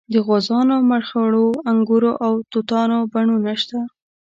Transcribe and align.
د 0.13 0.15
غوزانو 0.25 0.75
مرخڼو 0.89 1.45
انګورو 1.71 2.11
او 2.25 2.33
توتانو 2.51 2.97
بڼونه 3.11 3.53
شته. 3.61 3.79